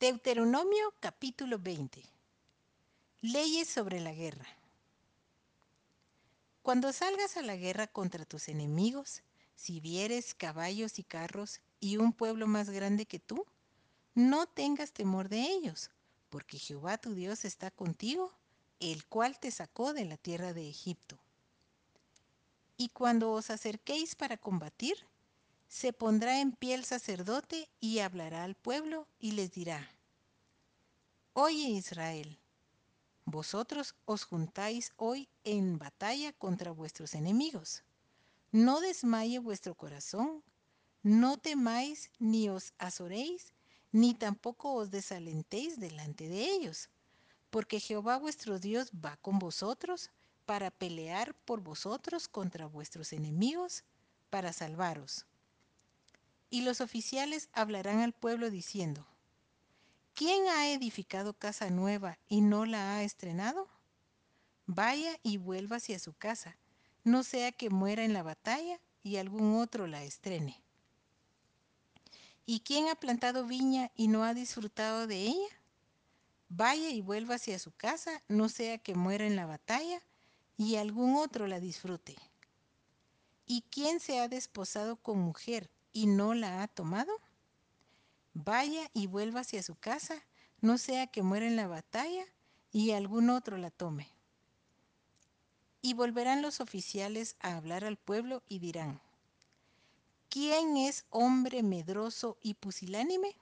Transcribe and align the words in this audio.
Deuteronomio 0.00 0.94
capítulo 1.00 1.58
20. 1.58 2.00
Leyes 3.20 3.68
sobre 3.68 3.98
la 3.98 4.12
guerra. 4.12 4.46
Cuando 6.62 6.92
salgas 6.92 7.36
a 7.36 7.42
la 7.42 7.56
guerra 7.56 7.88
contra 7.88 8.24
tus 8.24 8.46
enemigos, 8.46 9.24
si 9.56 9.80
vieres 9.80 10.36
caballos 10.36 11.00
y 11.00 11.02
carros 11.02 11.60
y 11.80 11.96
un 11.96 12.12
pueblo 12.12 12.46
más 12.46 12.70
grande 12.70 13.06
que 13.06 13.18
tú, 13.18 13.44
no 14.14 14.46
tengas 14.46 14.92
temor 14.92 15.28
de 15.28 15.42
ellos, 15.42 15.90
porque 16.28 16.60
Jehová 16.60 16.98
tu 16.98 17.14
Dios 17.14 17.44
está 17.44 17.72
contigo, 17.72 18.32
el 18.78 19.04
cual 19.04 19.40
te 19.40 19.50
sacó 19.50 19.94
de 19.94 20.04
la 20.04 20.16
tierra 20.16 20.52
de 20.52 20.68
Egipto. 20.68 21.18
Y 22.76 22.90
cuando 22.90 23.32
os 23.32 23.50
acerquéis 23.50 24.14
para 24.14 24.36
combatir, 24.36 24.96
se 25.68 25.92
pondrá 25.92 26.40
en 26.40 26.52
pie 26.52 26.74
el 26.74 26.84
sacerdote 26.84 27.68
y 27.78 27.98
hablará 27.98 28.44
al 28.44 28.54
pueblo 28.54 29.06
y 29.20 29.32
les 29.32 29.52
dirá, 29.52 29.88
Oye 31.34 31.68
Israel, 31.68 32.38
vosotros 33.26 33.94
os 34.06 34.24
juntáis 34.24 34.92
hoy 34.96 35.28
en 35.44 35.78
batalla 35.78 36.32
contra 36.32 36.72
vuestros 36.72 37.14
enemigos. 37.14 37.84
No 38.50 38.80
desmaye 38.80 39.38
vuestro 39.38 39.74
corazón, 39.74 40.42
no 41.02 41.36
temáis 41.36 42.10
ni 42.18 42.48
os 42.48 42.72
azoréis, 42.78 43.52
ni 43.92 44.14
tampoco 44.14 44.72
os 44.72 44.90
desalentéis 44.90 45.78
delante 45.78 46.28
de 46.28 46.50
ellos, 46.50 46.88
porque 47.50 47.78
Jehová 47.78 48.16
vuestro 48.16 48.58
Dios 48.58 48.90
va 48.92 49.18
con 49.18 49.38
vosotros 49.38 50.10
para 50.46 50.70
pelear 50.70 51.34
por 51.44 51.60
vosotros 51.60 52.26
contra 52.26 52.66
vuestros 52.66 53.12
enemigos, 53.12 53.84
para 54.30 54.54
salvaros. 54.54 55.26
Y 56.50 56.62
los 56.62 56.80
oficiales 56.80 57.48
hablarán 57.52 58.00
al 58.00 58.12
pueblo 58.12 58.50
diciendo, 58.50 59.06
¿quién 60.14 60.48
ha 60.48 60.70
edificado 60.72 61.34
casa 61.34 61.68
nueva 61.68 62.18
y 62.28 62.40
no 62.40 62.64
la 62.64 62.96
ha 62.96 63.02
estrenado? 63.02 63.68
Vaya 64.66 65.18
y 65.22 65.36
vuelva 65.36 65.76
hacia 65.76 65.98
su 65.98 66.14
casa, 66.14 66.56
no 67.04 67.22
sea 67.22 67.52
que 67.52 67.70
muera 67.70 68.04
en 68.04 68.12
la 68.12 68.22
batalla 68.22 68.80
y 69.02 69.16
algún 69.16 69.60
otro 69.60 69.86
la 69.86 70.02
estrene. 70.04 70.62
¿Y 72.46 72.60
quién 72.60 72.88
ha 72.88 72.94
plantado 72.94 73.44
viña 73.44 73.90
y 73.94 74.08
no 74.08 74.24
ha 74.24 74.32
disfrutado 74.32 75.06
de 75.06 75.22
ella? 75.26 75.48
Vaya 76.48 76.88
y 76.88 77.02
vuelva 77.02 77.34
hacia 77.34 77.58
su 77.58 77.72
casa, 77.72 78.22
no 78.26 78.48
sea 78.48 78.78
que 78.78 78.94
muera 78.94 79.26
en 79.26 79.36
la 79.36 79.44
batalla 79.44 80.00
y 80.56 80.76
algún 80.76 81.16
otro 81.16 81.46
la 81.46 81.60
disfrute. 81.60 82.16
¿Y 83.44 83.62
quién 83.70 84.00
se 84.00 84.18
ha 84.18 84.28
desposado 84.28 84.96
con 84.96 85.18
mujer 85.18 85.70
y 85.98 86.06
no 86.06 86.32
la 86.32 86.62
ha 86.62 86.68
tomado? 86.68 87.12
Vaya 88.32 88.88
y 88.94 89.08
vuelva 89.08 89.40
hacia 89.40 89.64
su 89.64 89.74
casa, 89.74 90.14
no 90.60 90.78
sea 90.78 91.08
que 91.08 91.22
muera 91.22 91.46
en 91.46 91.56
la 91.56 91.66
batalla 91.66 92.24
y 92.70 92.92
algún 92.92 93.30
otro 93.30 93.56
la 93.56 93.72
tome. 93.72 94.08
Y 95.82 95.94
volverán 95.94 96.40
los 96.40 96.60
oficiales 96.60 97.34
a 97.40 97.56
hablar 97.56 97.84
al 97.84 97.96
pueblo 97.96 98.44
y 98.48 98.60
dirán, 98.60 99.00
¿quién 100.28 100.76
es 100.76 101.04
hombre 101.10 101.64
medroso 101.64 102.38
y 102.42 102.54
pusilánime? 102.54 103.34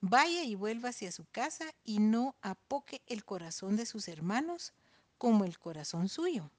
Vaya 0.00 0.42
y 0.42 0.56
vuelva 0.56 0.88
hacia 0.88 1.12
su 1.12 1.24
casa 1.26 1.72
y 1.84 2.00
no 2.00 2.34
apoque 2.42 3.00
el 3.06 3.24
corazón 3.24 3.76
de 3.76 3.86
sus 3.86 4.08
hermanos 4.08 4.72
como 5.18 5.44
el 5.44 5.56
corazón 5.60 6.08
suyo. 6.08 6.50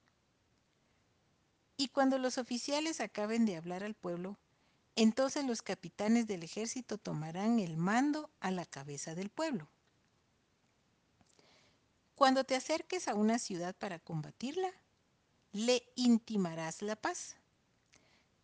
Y 1.76 1.88
cuando 1.88 2.16
los 2.16 2.38
oficiales 2.38 3.00
acaben 3.00 3.44
de 3.44 3.56
hablar 3.56 3.84
al 3.84 3.94
pueblo, 3.94 4.38
entonces 4.96 5.44
los 5.44 5.62
capitanes 5.62 6.26
del 6.26 6.42
ejército 6.42 6.98
tomarán 6.98 7.58
el 7.58 7.76
mando 7.76 8.30
a 8.40 8.50
la 8.50 8.64
cabeza 8.64 9.14
del 9.14 9.30
pueblo. 9.30 9.68
Cuando 12.14 12.44
te 12.44 12.54
acerques 12.54 13.08
a 13.08 13.14
una 13.14 13.38
ciudad 13.38 13.74
para 13.74 13.98
combatirla, 13.98 14.70
le 15.52 15.82
intimarás 15.96 16.80
la 16.82 16.96
paz. 16.96 17.36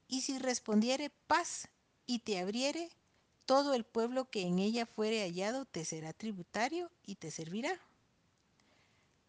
Y 0.08 0.22
si 0.22 0.38
respondiere 0.38 1.10
paz 1.28 1.68
y 2.06 2.20
te 2.20 2.40
abriere, 2.40 2.90
todo 3.46 3.74
el 3.74 3.84
pueblo 3.84 4.28
que 4.30 4.42
en 4.42 4.58
ella 4.58 4.86
fuere 4.86 5.22
hallado 5.22 5.64
te 5.64 5.84
será 5.84 6.12
tributario 6.12 6.90
y 7.04 7.16
te 7.16 7.30
servirá. 7.30 7.80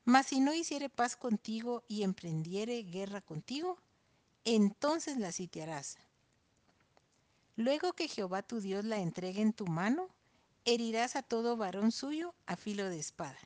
Mas 0.05 0.27
si 0.27 0.39
no 0.39 0.53
hiciere 0.53 0.89
paz 0.89 1.15
contigo 1.15 1.83
y 1.87 2.01
emprendiere 2.01 2.81
guerra 2.83 3.21
contigo, 3.21 3.77
entonces 4.43 5.17
la 5.17 5.31
sitiarás. 5.31 5.97
Luego 7.61 7.93
que 7.93 8.07
Jehová 8.07 8.41
tu 8.41 8.59
Dios 8.59 8.85
la 8.85 8.97
entregue 8.97 9.39
en 9.39 9.53
tu 9.53 9.67
mano, 9.67 10.09
herirás 10.65 11.15
a 11.15 11.21
todo 11.21 11.57
varón 11.57 11.91
suyo 11.91 12.33
a 12.47 12.55
filo 12.55 12.89
de 12.89 12.97
espada. 12.97 13.37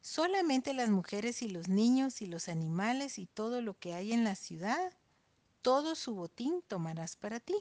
Solamente 0.00 0.72
las 0.72 0.88
mujeres 0.88 1.42
y 1.42 1.48
los 1.48 1.66
niños 1.66 2.22
y 2.22 2.26
los 2.26 2.48
animales 2.48 3.18
y 3.18 3.26
todo 3.26 3.60
lo 3.60 3.76
que 3.76 3.94
hay 3.94 4.12
en 4.12 4.22
la 4.22 4.36
ciudad, 4.36 4.92
todo 5.62 5.96
su 5.96 6.14
botín 6.14 6.62
tomarás 6.68 7.16
para 7.16 7.40
ti. 7.40 7.56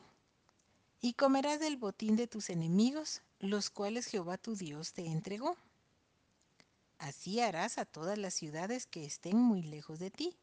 Y 1.01 1.13
comerás 1.13 1.59
del 1.59 1.77
botín 1.77 2.15
de 2.15 2.27
tus 2.27 2.51
enemigos, 2.51 3.23
los 3.39 3.71
cuales 3.71 4.05
Jehová 4.05 4.37
tu 4.37 4.55
Dios 4.55 4.93
te 4.93 5.07
entregó. 5.07 5.57
Así 6.99 7.39
harás 7.39 7.79
a 7.79 7.85
todas 7.85 8.19
las 8.19 8.35
ciudades 8.35 8.85
que 8.85 9.05
estén 9.05 9.37
muy 9.37 9.63
lejos 9.63 9.97
de 9.97 10.11
ti, 10.11 10.35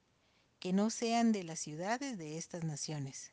que 0.58 0.72
no 0.72 0.90
sean 0.90 1.30
de 1.30 1.44
las 1.44 1.60
ciudades 1.60 2.18
de 2.18 2.36
estas 2.36 2.64
naciones. 2.64 3.32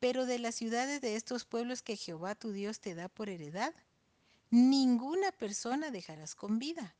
Pero 0.00 0.26
de 0.26 0.38
las 0.38 0.54
ciudades 0.54 1.00
de 1.00 1.16
estos 1.16 1.44
pueblos 1.44 1.82
que 1.82 1.96
Jehová 1.96 2.34
tu 2.34 2.52
Dios 2.52 2.80
te 2.80 2.94
da 2.94 3.08
por 3.08 3.28
heredad, 3.28 3.74
ninguna 4.50 5.32
persona 5.32 5.90
dejarás 5.90 6.34
con 6.34 6.58
vida, 6.58 6.94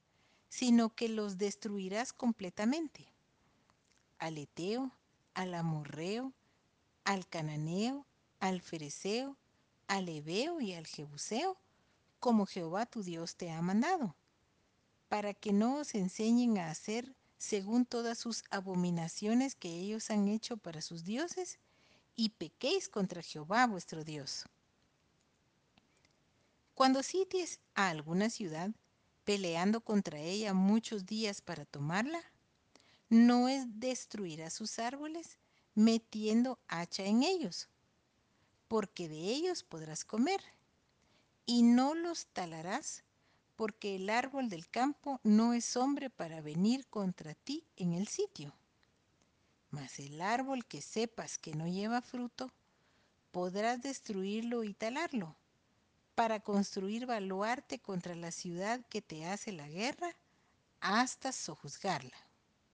sino 0.48 0.94
que 0.94 1.08
los 1.08 1.38
destruirás 1.38 2.12
completamente. 2.12 3.06
Al 4.19 4.38
Eteo, 4.38 4.92
al 5.34 5.54
Amorreo, 5.54 6.32
al 7.04 7.28
Cananeo, 7.28 8.04
al 8.41 8.60
Fereceo, 8.60 9.37
al 9.87 10.08
Ebeo 10.08 10.60
y 10.60 10.75
al 10.75 10.87
Jebuseo, 10.87 11.56
como 12.20 12.47
Jehová 12.47 12.87
tu 12.87 13.03
Dios 13.03 13.37
te 13.37 13.50
ha 13.50 13.62
mandado, 13.62 14.16
para 15.08 15.34
que 15.34 15.53
no 15.53 15.76
os 15.76 15.94
enseñen 15.94 16.58
a 16.58 16.70
hacer 16.70 17.14
según 17.38 17.87
todas 17.87 18.19
sus 18.19 18.42
abominaciones 18.50 19.54
que 19.54 19.69
ellos 19.69 20.10
han 20.10 20.26
hecho 20.28 20.56
para 20.56 20.82
sus 20.82 21.04
dioses, 21.04 21.60
y 22.18 22.30
pequéis 22.30 22.88
contra 22.88 23.22
Jehová 23.22 23.68
vuestro 23.68 24.02
Dios. 24.02 24.44
Cuando 26.74 27.04
sities 27.04 27.60
a 27.76 27.90
alguna 27.90 28.28
ciudad, 28.28 28.72
peleando 29.24 29.80
contra 29.80 30.18
ella 30.18 30.52
muchos 30.52 31.06
días 31.06 31.40
para 31.40 31.64
tomarla, 31.64 32.20
no 33.08 33.48
es 33.48 33.66
destruir 33.78 34.50
sus 34.50 34.80
árboles 34.80 35.38
metiendo 35.76 36.58
hacha 36.66 37.04
en 37.04 37.22
ellos, 37.22 37.68
porque 38.66 39.08
de 39.08 39.20
ellos 39.20 39.62
podrás 39.62 40.04
comer, 40.04 40.40
y 41.46 41.62
no 41.62 41.94
los 41.94 42.26
talarás, 42.26 43.04
porque 43.54 43.94
el 43.94 44.10
árbol 44.10 44.48
del 44.48 44.68
campo 44.68 45.20
no 45.22 45.52
es 45.52 45.76
hombre 45.76 46.10
para 46.10 46.40
venir 46.40 46.84
contra 46.88 47.34
ti 47.34 47.62
en 47.76 47.92
el 47.92 48.08
sitio. 48.08 48.52
Mas 49.70 49.98
el 49.98 50.20
árbol 50.20 50.64
que 50.64 50.80
sepas 50.80 51.38
que 51.38 51.54
no 51.54 51.66
lleva 51.66 52.00
fruto, 52.00 52.50
podrás 53.32 53.82
destruirlo 53.82 54.64
y 54.64 54.74
talarlo, 54.74 55.36
para 56.14 56.40
construir 56.40 57.06
baluarte 57.06 57.78
contra 57.78 58.14
la 58.14 58.30
ciudad 58.30 58.84
que 58.88 59.02
te 59.02 59.26
hace 59.26 59.52
la 59.52 59.68
guerra, 59.68 60.14
hasta 60.80 61.32
sojuzgarla. 61.32 62.27